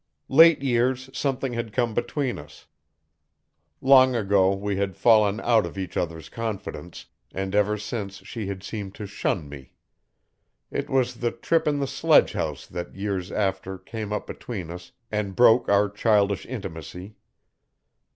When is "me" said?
9.47-9.73